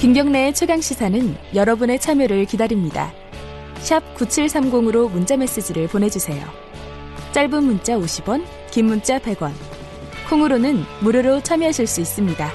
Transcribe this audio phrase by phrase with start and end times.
[0.00, 1.20] 김경래의 최강 시사는
[1.54, 3.12] 여러분의 참여를 기다립니다.
[3.80, 6.42] 샵 9730으로 문자 메시지를 보내주세요.
[7.32, 9.52] 짧은 문자 50원, 긴 문자 100원.
[10.30, 12.48] 콩으로는 무료로 참여하실 수 있습니다.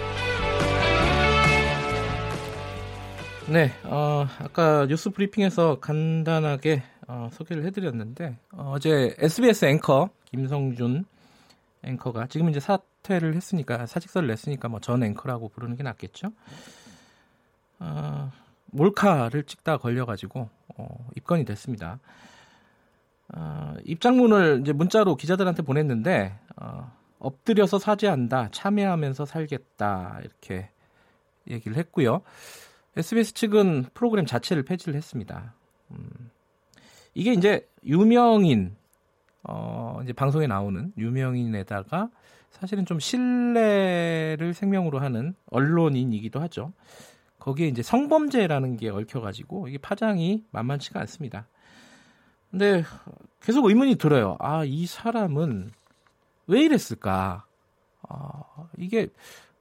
[3.52, 11.06] 네, 어, 아까 뉴스 브리핑에서 간단하게 어, 소개를 해드렸는데 어, 제 SBS 앵커 김성준
[11.84, 16.32] 앵커가 지금 이제 사퇴를 했으니까 사직서를 냈으니까 뭐 전 앵커라고 부르는 게 낫겠죠.
[17.86, 18.32] 어,
[18.68, 22.00] 몰카를 찍다 걸려가지고 어, 입건이 됐습니다.
[23.36, 30.70] 어, 입장문을 이제 문자로 기자들한테 보냈는데 어, 엎드려서 사죄한다, 참여하면서 살겠다 이렇게
[31.50, 32.22] 얘기를 했고요.
[32.98, 35.54] SBS 측은 프로그램 자체를 폐지를 했습니다.
[35.92, 36.32] 음,
[37.14, 38.76] 이게 이제 유명인
[39.44, 42.10] 어, 이제 방송에 나오는 유명인에다가
[42.50, 46.74] 사실은 좀 신뢰를 생명으로 하는 언론인이기도 하죠.
[47.46, 51.48] 거기에 이제 성범죄라는 게 얽혀가지고 이게 파장이 만만치가 않습니다.
[52.50, 52.84] 근데
[53.40, 54.36] 계속 의문이 들어요.
[54.40, 55.70] 아, 이 사람은
[56.48, 57.46] 왜 이랬을까?
[58.10, 58.42] 아,
[58.80, 59.10] 이게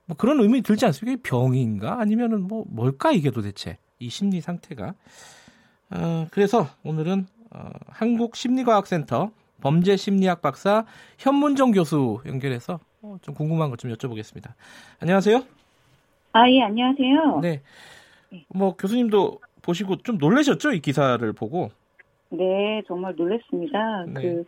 [0.06, 1.20] 뭐 그런 의문이 들지 않습니까?
[1.22, 2.00] 병인가?
[2.00, 4.94] 아니면은 뭐 뭘까 이게 도대체 이 심리 상태가?
[5.90, 9.30] 아, 그래서 오늘은 어, 한국심리과학센터
[9.60, 10.86] 범죄심리학 박사
[11.18, 14.54] 현문정 교수 연결해서 어, 좀 궁금한 것 좀 여쭤보겠습니다.
[15.00, 15.63] 안녕하세요.
[16.34, 17.40] 아, 예, 안녕하세요.
[17.42, 17.62] 네.
[18.48, 20.72] 뭐 교수님도 보시고 좀 놀라셨죠?
[20.72, 21.70] 이 기사를 보고.
[22.30, 24.04] 네, 정말 놀랐습니다.
[24.08, 24.20] 네.
[24.20, 24.44] 그,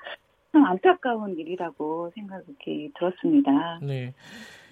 [0.51, 3.79] 참 안타까운 일이라고 생각이 들었습니다.
[3.83, 4.15] 네.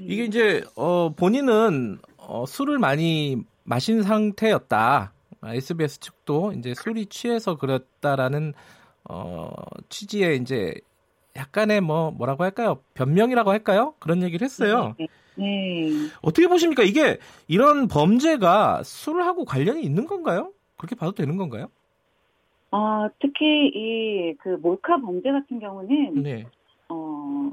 [0.00, 5.12] 이게 이제 어 본인은 어 술을 많이 마신 상태였다.
[5.44, 8.54] SBS 측도 이제 술이 취해서 그랬다라는
[9.08, 9.50] 어
[9.88, 10.74] 취지의 이제
[11.36, 12.80] 약간의 뭐 뭐라고 할까요?
[12.94, 13.94] 변명이라고 할까요?
[14.00, 14.96] 그런 얘기를 했어요.
[14.98, 15.06] 네.
[15.36, 15.88] 네.
[16.22, 16.82] 어떻게 보십니까?
[16.82, 17.18] 이게
[17.48, 20.52] 이런 범죄가 술하고 관련이 있는 건가요?
[20.76, 21.68] 그렇게 봐도 되는 건가요?
[22.70, 24.14] 어, 특히 이
[24.44, 26.47] 그 몰카 범죄 같은 경우는 네.
[26.91, 27.50] 어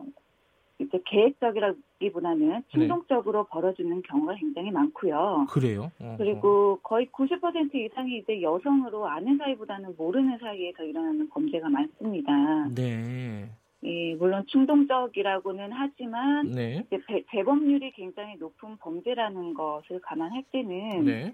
[0.80, 5.48] 이제 계획적이라기보다는 충동적으로 벌어지는 경우가 굉장히 많고요.
[5.50, 5.92] 그래요.
[6.00, 12.32] 어, 그리고 거의 90% 이상이 이제 여성으로 아는 사이보다는 모르는 사이에서 일어나는 범죄가 많습니다.
[12.34, 12.70] 어.
[12.76, 13.50] 네.
[13.84, 16.86] 예, 물론 충동적이라고는 하지만 네.
[16.90, 21.34] 배- 재범률이 굉장히 높은 범죄라는 것을 감안할 때는 네.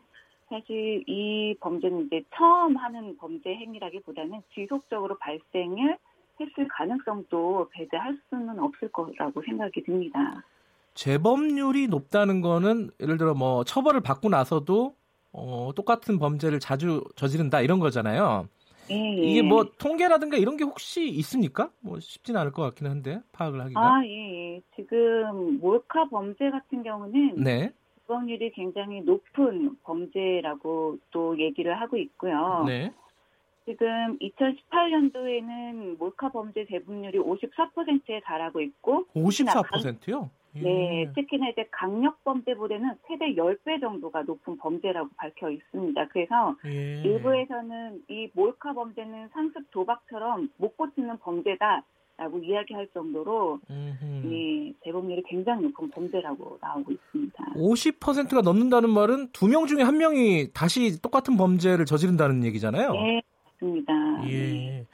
[0.49, 5.97] 사실 이 범죄는 이제 처음 하는 범죄 행위라기보다는 지속적으로 발생을
[6.39, 10.43] 했을 가능성도 배제할 수는 없을 거라고 생각이 듭니다.
[10.93, 14.95] 재범률이 높다는 거는 예를 들어 뭐 처벌을 받고 나서도
[15.33, 18.47] 어, 똑같은 범죄를 자주 저지른다 이런 거잖아요.
[18.89, 19.21] 예, 예.
[19.21, 21.69] 이게 뭐 통계라든가 이런 게 혹시 있습니까?
[21.79, 23.79] 뭐 쉽지는 않을 것 같긴 한데 파악을 하기가.
[23.79, 24.61] 아, 예, 예.
[24.75, 27.73] 지금 몰카 범죄 같은 경우는 네.
[28.07, 32.63] 재범률이 굉장히 높은 범죄라고 또 얘기를 하고 있고요.
[32.65, 32.93] 네.
[33.65, 40.29] 지금 2018년도에는 몰카 범죄 재범률이 54%에 달하고 있고 54%요?
[40.59, 40.63] 예.
[40.63, 46.07] 네, 특히나 이제 강력 범죄보다는 최대 10배 정도가 높은 범죄라고 밝혀 있습니다.
[46.09, 47.01] 그래서 예.
[47.03, 51.83] 일부에서는 이 몰카 범죄는 상습 도박처럼 못 고치는 범죄다
[52.19, 54.33] 라고 이야기할 정도로 음흠.
[54.33, 57.45] 이 재범률이 굉장히 높은 범죄라고 나오고 있습니다.
[57.55, 62.91] 50%가 넘는다는 말은 두 명 중에 한 명이 다시 똑같은 범죄를 저지른다는 얘기잖아요.
[62.93, 63.21] 네,
[63.61, 63.93] 맞습니다.
[64.31, 64.85] 예.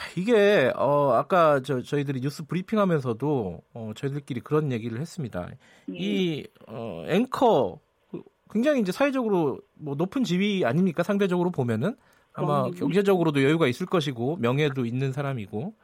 [0.00, 5.50] 자, 이게 어 아까 저 저희들이 뉴스 브리핑하면서도 어 저희들끼리 그런 얘기를 했습니다.
[5.86, 5.98] 네.
[5.98, 7.78] 이 어, 앵커
[8.10, 11.96] 그 굉장히 이제 사회적으로 뭐 높은 지위 아닙니까 상대적으로 보면은
[12.32, 12.70] 아마 그럼요.
[12.76, 15.74] 경제적으로도 여유가 있을 것이고 명예도 있는 사람이고.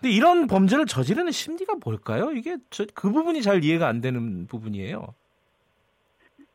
[0.00, 2.30] 근데 이런 범죄를 저지르는 심리가 뭘까요?
[2.32, 5.14] 이게 저, 그 부분이 잘 이해가 안 되는 부분이에요.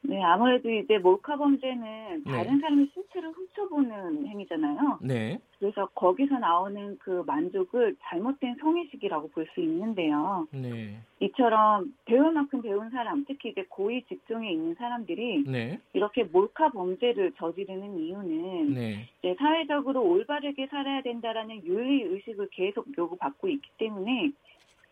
[0.08, 2.32] 네, 아무래도 이제 몰카 범죄는 네.
[2.32, 5.00] 다른 사람의 신체를 훔쳐보는 행위잖아요.
[5.02, 5.38] 네.
[5.60, 10.48] 그래서 거기서 나오는 그 만족을 잘못된 성의식이라고 볼 수 있는데요.
[10.52, 10.98] 네.
[11.20, 15.80] 이처럼 배울 만큼 배운 사람, 특히 이제 고위 직종에 있는 사람들이 네.
[15.94, 19.10] 이렇게 몰카 범죄를 저지르는 이유는 네.
[19.20, 24.32] 이제 사회적으로 올바르게 살아야 된다라는 윤리 의식을 계속 요구받고 있기 때문에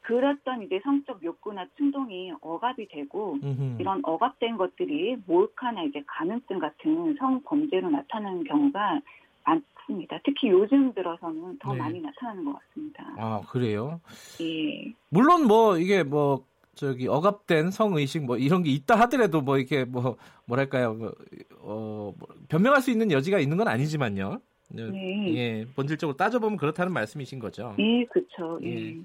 [0.06, 3.78] 그랬던 이제 성적 욕구나 충동이 억압이 되고 음흠.
[3.80, 9.02] 이런 억압된 것들이 몰카나 이제 가능증 같은 성범죄로 나타나는 경우가
[9.44, 10.20] 많습니다.
[10.24, 11.80] 특히 요즘 들어서는 더 네.
[11.80, 13.04] 많이 나타나는 것 같습니다.
[13.18, 14.00] 아, 그래요?
[14.42, 14.94] 예.
[15.10, 20.18] 물론 뭐 이게 뭐 저기 억압된 성의식 뭐 이런 게 있다 하더라도 뭐 이렇게 뭐
[20.46, 21.14] 뭐랄까요 뭐,
[21.62, 22.16] 어뭐
[22.50, 24.40] 변명할 수 있는 여지가 있는 건 아니지만요.
[24.70, 25.36] 네.
[25.36, 27.76] 예, 본질적으로 따져보면 그렇다는 말씀이신 거죠.
[27.80, 28.60] 예, 그쵸.
[28.64, 28.90] 예.
[28.90, 28.96] 예.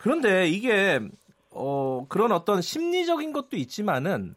[0.00, 0.98] 그런데 이게
[1.50, 4.34] 어 그런 어떤 심리적인 것도 있지만은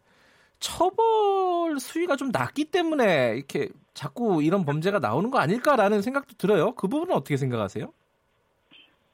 [0.60, 6.74] 처벌 수위가 좀 낮기 때문에 이렇게 자꾸 이런 범죄가 나오는 거 아닐까라는 생각도 들어요.
[6.74, 7.94] 그 부분은 어떻게 생각하세요?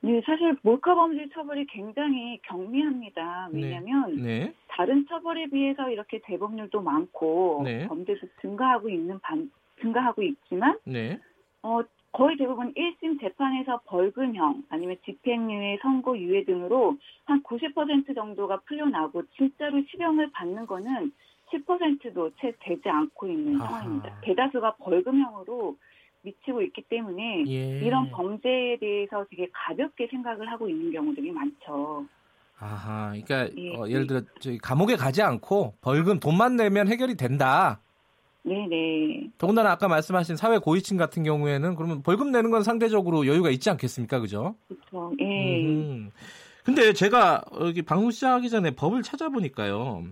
[0.01, 3.49] 네, 사실 몰카 범죄 처벌이 굉장히 경미합니다.
[3.51, 4.21] 왜냐하면 네.
[4.21, 4.53] 네.
[4.69, 7.87] 다른 처벌에 비해서 이렇게 재범률도 많고 네.
[7.87, 11.19] 범죄도 증가하고 있는 반, 증가하고 있지만 네.
[11.61, 11.81] 어,
[12.11, 19.81] 거의 대부분 1심 재판에서 벌금형 아니면 집행유예, 선고 유예 등으로 한 90% 정도가 풀려나고 진짜로
[19.89, 21.11] 실형을 받는 거는
[21.51, 23.67] 10%도 채 되지 않고 있는 아하.
[23.67, 24.19] 상황입니다.
[24.21, 25.77] 대다수가 벌금형으로
[26.21, 27.79] 미치고 있기 때문에 예.
[27.79, 32.05] 이런 범죄에 대해서 되게 가볍게 생각을 하고 있는 경우들이 많죠.
[32.59, 33.75] 아하, 그러니까 예.
[33.77, 37.79] 어, 예를 들어 저기 감옥에 가지 않고 벌금 돈만 내면 해결이 된다.
[38.49, 39.29] 네네.
[39.37, 44.19] 더군다나 아까 말씀하신 사회 고위층 같은 경우에는 그러면 벌금 내는 건 상대적으로 여유가 있지 않겠습니까,
[44.19, 44.55] 그죠?
[44.67, 45.13] 그렇죠.
[45.19, 45.65] 예.
[45.65, 46.09] 음.
[46.63, 50.03] 근데 제가 여기 방송 시작하기 전에 법을 찾아보니까요.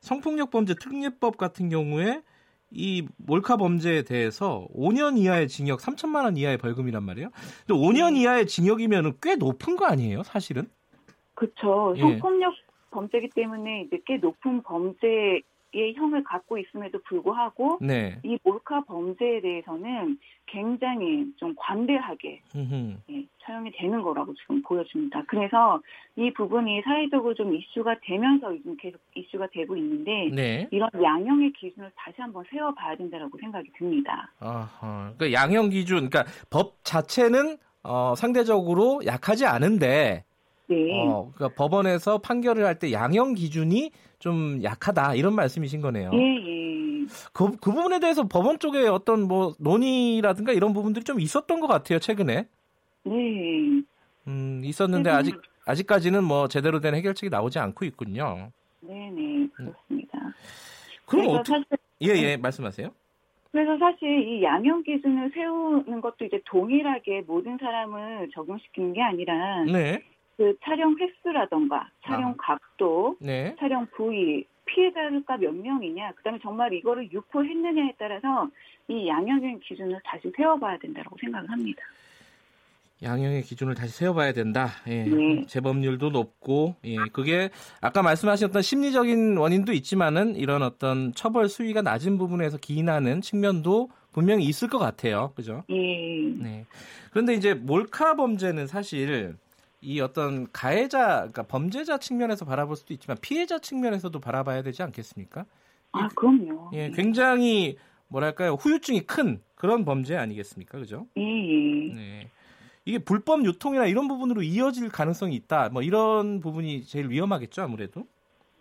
[0.00, 2.22] 성폭력 범죄 특례법 같은 경우에
[2.70, 7.30] 이 몰카 범죄에 대해서 5년 이하의 징역, 3천만 원 이하의 벌금이란 말이에요.
[7.66, 8.20] 근데 5년 네.
[8.20, 10.68] 이하의 징역이면 꽤 높은 거 아니에요, 사실은?
[11.34, 11.94] 그렇죠.
[11.96, 12.00] 예.
[12.00, 12.54] 성폭력
[12.90, 15.42] 범죄이기 때문에 이제 꽤 높은 범죄
[15.74, 18.18] 의 형을 갖고 있음에도 불구하고 네.
[18.22, 22.40] 이 몰카 범죄에 대해서는 굉장히 좀 관대하게.
[23.10, 25.22] 예, 처형이 되는 거라고 지금 보여집니다.
[25.28, 25.80] 그래서
[26.16, 30.68] 이 부분이 사회적으로 좀 이슈가 되면서 요즘 계속 이슈가 되고 있는데 네.
[30.70, 34.30] 이런 양형의 기준을 다시 한번 세워봐야 된다고 생각이 듭니다.
[34.40, 35.12] 아하.
[35.18, 40.24] 그러니까 양형 기준, 그러니까 법 자체는 어, 상대적으로 약하지 않은데
[40.66, 40.76] 네.
[41.08, 46.10] 어, 그러니까 법원에서 판결을 할 때 양형 기준이 좀 약하다 이런 말씀이신 거네요.
[46.12, 47.06] 예, 예.
[47.32, 51.98] 그, 그 부분에 대해서 법원 쪽에 어떤 뭐 논의라든가 이런 부분들이 좀 있었던 것 같아요
[51.98, 52.46] 최근에.
[53.04, 53.12] 네.
[54.26, 58.50] 음, 있었는데 최근에- 아직 아직까지는 뭐 제대로 된 해결책이 나오지 않고 있군요.
[58.80, 59.48] 네네.
[59.54, 60.18] 그렇습니다.
[61.06, 61.76] 그럼 어떻게?
[62.00, 62.90] 예예 말씀하세요.
[63.50, 70.02] 그래서 사실 이 양형 기준을 세우는 것도 이제 동일하게 모든 사람을 적용시키는 게 아니라 네,
[70.38, 72.34] 그 촬영 횟수라던가 촬영 아.
[72.38, 78.48] 각도, 네, 촬영 부위, 피해자가 몇 명이냐, 그다음에 정말 이거를 유포했느냐에 따라서
[78.86, 81.82] 이 양형의 기준을 다시 세워봐야 된다고 생각을 합니다.
[83.02, 84.68] 양형의 기준을 다시 세워봐야 된다.
[84.86, 85.44] 예, 네.
[85.46, 87.50] 재범률도 높고, 예, 그게
[87.80, 94.68] 아까 말씀하셨던 심리적인 원인도 있지만은 이런 어떤 처벌 수위가 낮은 부분에서 기인하는 측면도 분명히 있을
[94.68, 95.32] 것 같아요.
[95.34, 95.64] 그죠?
[95.68, 95.74] 예,
[96.40, 96.64] 네.
[97.10, 99.36] 그런데 이제 몰카 범죄는 사실
[99.80, 105.46] 이 어떤 가해자, 그러니까 범죄자 측면에서 바라볼 수도 있지만 피해자 측면에서도 바라봐야 되지 않겠습니까?
[105.92, 106.70] 아 그럼요.
[106.74, 107.76] 예, 굉장히
[108.08, 111.06] 뭐랄까요 후유증이 큰 그런 범죄 아니겠습니까, 그죠?
[111.16, 111.94] 예, 예.
[111.94, 112.30] 네.
[112.84, 115.68] 이게 불법 유통이나 이런 부분으로 이어질 가능성이 있다.
[115.68, 118.06] 뭐 이런 부분이 제일 위험하겠죠, 아무래도.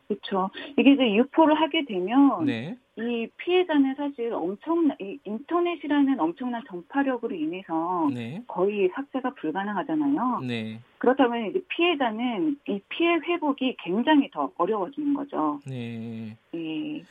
[0.08, 0.50] 그렇죠.
[0.78, 2.78] 이게 이제 유포를 하게 되면 네.
[2.96, 8.42] 이 피해자는 사실 엄청난 이 인터넷이라는 엄청난 전파력으로 인해서 네.
[8.48, 10.40] 거의 삭제가 불가능하잖아요.
[10.48, 10.80] 네.
[10.98, 15.60] 그렇다면 이제 피해자는 이 피해 회복이 굉장히 더 어려워지는 거죠.
[15.66, 16.38] 네.
[16.56, 17.04] 예.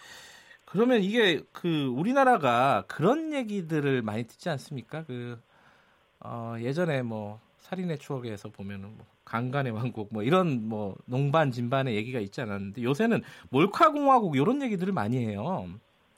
[0.64, 5.04] 그러면 이게 그 우리나라가 그런 얘기들을 많이 듣지 않습니까?
[5.04, 5.38] 그
[6.20, 12.20] 어, 예전에 뭐 살인의 추억에서 보면은 뭐 강간의 왕국 뭐 이런 뭐 농반 진반의 얘기가
[12.20, 15.68] 있지 않았는데 요새는 몰카 공화국 이런 얘기들을 많이 해요.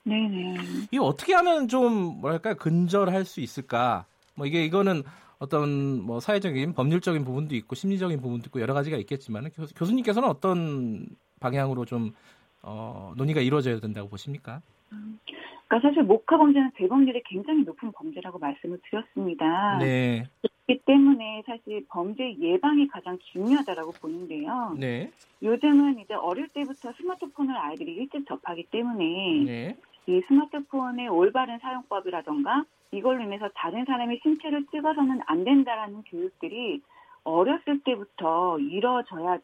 [0.03, 0.55] 네네.
[0.91, 4.05] 이거 어떻게 하면 좀 뭐랄까 근절할 수 있을까?
[4.35, 5.03] 뭐 이게 이거는
[5.39, 11.07] 어떤 뭐 사회적인 법률적인 부분도 있고 심리적인 부분도 있고 여러 가지가 있겠지만 교, 교수님께서는 어떤
[11.39, 12.13] 방향으로 좀
[12.61, 14.61] 어, 논의가 이루어져야 된다고 보십니까?
[14.89, 19.77] 그러니까 사실 목화 범죄는 재범률이 굉장히 높은 범죄라고 말씀을 드렸습니다.
[19.79, 20.25] 네,
[20.69, 24.75] 그렇기 때문에 사실 범죄 예방이 가장 중요하다라고 보는데요.
[24.77, 25.11] 네,
[25.41, 29.05] 요즘은 이제 어릴 때부터 스마트폰을 아이들이 일찍 접하기 때문에
[29.45, 36.81] 네, 이 스마트폰의 올바른 사용법이라던가 이걸로 인해서 다른 사람의 신체를 찍어서는 안 된다라는 교육들이
[37.23, 39.41] 어렸을 때부터 이루어져야만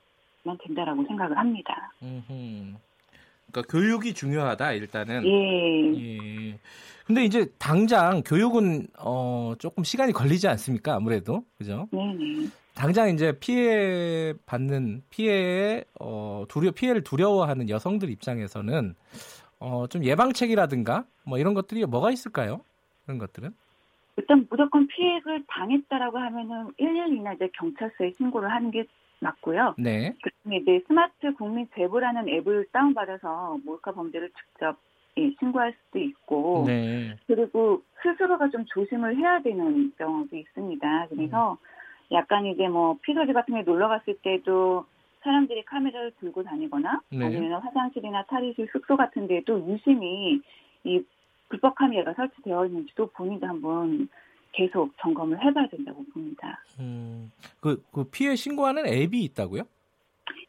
[0.60, 1.92] 된다라고 생각을 합니다.
[2.04, 2.76] 음흠.
[3.56, 5.26] 그러니까 교육이 중요하다 일단은.
[5.26, 6.50] 예.
[6.50, 6.60] 예.
[7.06, 10.96] 근데 이제 당장 교육은 어 조금 시간이 걸리지 않습니까?
[10.96, 11.88] 아무래도 그죠?
[11.92, 12.48] 네네.
[12.74, 18.96] 당장 이제 피해 받는 피해에 어 두려 피해를 두려워하는 여성들 입장에서는
[19.60, 22.62] 어좀 예방책이라든가 뭐 이런 것들이 뭐가 있을까요?
[23.06, 23.54] 그런 것들은?
[24.18, 28.86] 일단 무조건 피해를 당했다라고 하면은 112나 이제 경찰서에 신고를 하는 게
[29.20, 29.76] 맞고요.
[29.78, 30.14] 네.
[30.22, 34.78] 그다음에 이제 스마트 국민 제보라는 앱을 다운받아서 몰카 범죄를 직접
[35.18, 37.16] 예, 신고할 수도 있고 네.
[37.28, 41.08] 그리고 스스로가 좀 조심을 해야 되는 경우도 있습니다.
[41.10, 41.58] 그래서
[42.12, 44.86] 약간 이제 뭐 피서지 같은 데 놀러 갔을 때도
[45.22, 47.26] 사람들이 카메라를 들고 다니거나 네.
[47.26, 50.42] 아니면 화장실이나 탈의실 숙소 같은 데도 유심히
[50.84, 51.04] 이
[51.50, 54.10] 불법 카메라가 설치되어 있는지도 본인도 한번
[54.56, 56.64] 계속 점검을 해봐야 된다고 봅니다.
[56.80, 59.64] 음, 그, 그 피해 신고하는 앱이 있다고요?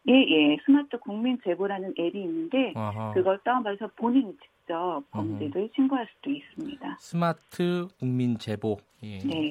[0.08, 0.56] 예, 예.
[0.64, 3.12] 스마트 국민 제보라는 앱이 있는데 아하.
[3.12, 6.96] 그걸 다운받아서 본인이 직접 범죄를 신고할 수도 있습니다.
[7.00, 8.78] 스마트 국민 제보.
[9.02, 9.18] 예.
[9.18, 9.50] 네.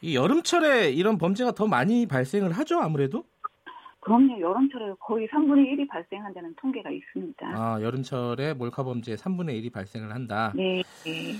[0.00, 3.24] 이 여름철에 이런 범죄가 더 많이 발생을 하죠, 아무래도?
[4.00, 4.40] 그럼요.
[4.40, 7.46] 여름철에 거의 3분의 1이 발생한다는 통계가 있습니다.
[7.46, 10.52] 아, 여름철에 몰카 범죄 3분의 1이 발생을 한다.
[10.56, 10.82] 네.
[11.04, 11.34] 네.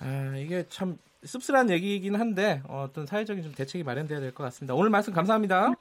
[0.00, 4.74] 아, 이게 참 씁쓸한 얘기이긴 한데 어, 어떤 사회적인 좀 대책이 마련돼야 될 것 같습니다.
[4.74, 5.72] 오늘 말씀 감사합니다.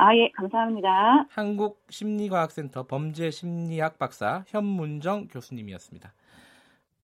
[0.00, 0.30] 아, 예.
[0.36, 1.26] 감사합니다.
[1.30, 6.12] 한국심리과학센터 범죄심리학 박사 현문정 교수님이었습니다.